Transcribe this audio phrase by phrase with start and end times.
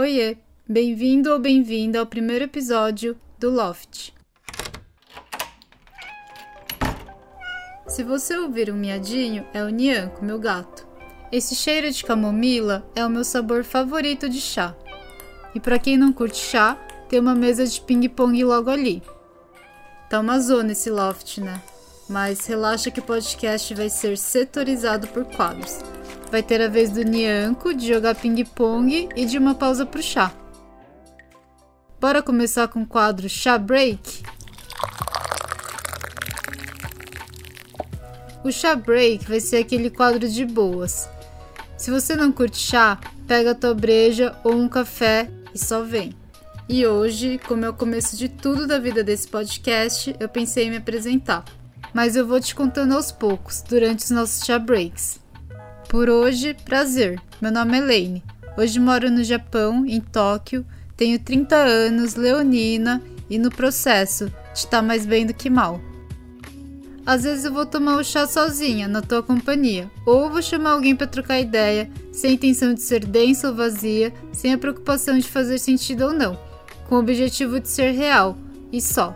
[0.00, 4.14] Oiê, bem-vindo ou bem-vinda ao primeiro episódio do Loft.
[7.86, 10.88] Se você ouvir um miadinho, é o Nianco, meu gato.
[11.30, 14.74] Esse cheiro de camomila é o meu sabor favorito de chá.
[15.54, 16.76] E para quem não curte chá,
[17.06, 19.02] tem uma mesa de ping-pong logo ali.
[20.08, 21.60] Tá uma zona esse loft, né?
[22.08, 25.78] Mas relaxa que o podcast vai ser setorizado por quadros.
[26.30, 30.32] Vai ter a vez do Nianco, de jogar ping-pong e de uma pausa pro chá.
[32.00, 34.22] Bora começar com o quadro Chá Break?
[38.42, 41.06] O chá break vai ser aquele quadro de boas.
[41.76, 46.14] Se você não curte chá, pega a tua breja ou um café e só vem.
[46.66, 50.70] E hoje, como é o começo de tudo da vida desse podcast, eu pensei em
[50.70, 51.44] me apresentar.
[51.92, 55.19] Mas eu vou te contando aos poucos, durante os nossos chá breaks.
[55.90, 57.20] Por hoje, prazer.
[57.42, 58.22] Meu nome é Lane.
[58.56, 60.64] Hoje moro no Japão, em Tóquio.
[60.96, 65.80] Tenho 30 anos, leonina e no processo de estar tá mais bem do que mal.
[67.04, 70.94] Às vezes eu vou tomar o chá sozinha, na tua companhia, ou vou chamar alguém
[70.94, 75.58] para trocar ideia, sem intenção de ser densa ou vazia, sem a preocupação de fazer
[75.58, 76.38] sentido ou não,
[76.88, 78.38] com o objetivo de ser real,
[78.70, 79.12] e só.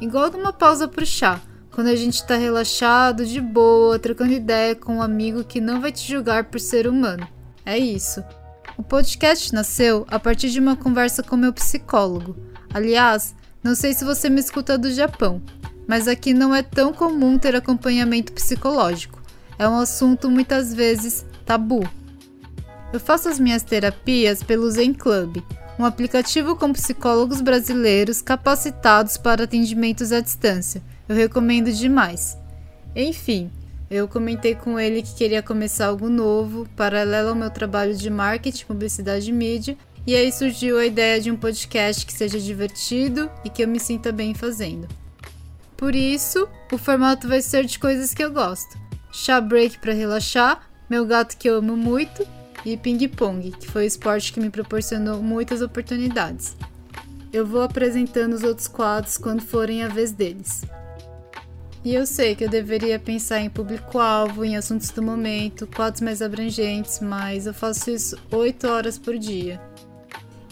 [0.00, 1.42] Igual numa pausa pro chá,
[1.76, 5.92] quando a gente tá relaxado, de boa, trocando ideia com um amigo que não vai
[5.92, 7.28] te julgar por ser humano.
[7.66, 8.24] É isso.
[8.78, 12.34] O podcast nasceu a partir de uma conversa com meu psicólogo.
[12.72, 15.42] Aliás, não sei se você me escuta do Japão,
[15.86, 19.20] mas aqui não é tão comum ter acompanhamento psicológico.
[19.58, 21.86] É um assunto muitas vezes tabu.
[22.90, 25.42] Eu faço as minhas terapias pelo Zen Club,
[25.78, 30.82] um aplicativo com psicólogos brasileiros capacitados para atendimentos à distância.
[31.08, 32.36] Eu recomendo demais.
[32.94, 33.50] Enfim,
[33.90, 38.66] eu comentei com ele que queria começar algo novo, paralelo ao meu trabalho de marketing,
[38.66, 39.76] publicidade e mídia,
[40.06, 43.78] e aí surgiu a ideia de um podcast que seja divertido e que eu me
[43.78, 44.88] sinta bem fazendo.
[45.76, 48.78] Por isso, o formato vai ser de coisas que eu gosto.
[49.12, 52.26] Chá break para relaxar, meu gato que eu amo muito
[52.64, 56.56] e ping-pong, que foi o esporte que me proporcionou muitas oportunidades.
[57.32, 60.62] Eu vou apresentando os outros quadros quando forem a vez deles.
[61.86, 66.20] E eu sei que eu deveria pensar em público-alvo, em assuntos do momento, quadros mais
[66.20, 69.60] abrangentes, mas eu faço isso 8 horas por dia.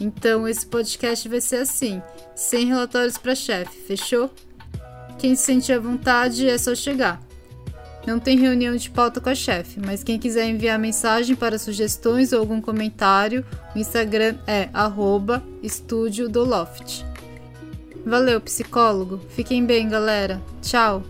[0.01, 2.01] Então esse podcast vai ser assim,
[2.37, 4.31] sem relatórios para chefe, fechou?
[5.19, 7.21] Quem se sentir à vontade é só chegar.
[8.07, 12.33] Não tem reunião de pauta com a chefe, mas quem quiser enviar mensagem para sugestões
[12.33, 14.69] ou algum comentário, o Instagram é
[16.33, 17.05] Loft.
[18.07, 19.21] Valeu, psicólogo.
[19.31, 20.41] Fiquem bem, galera.
[20.63, 21.03] Tchau.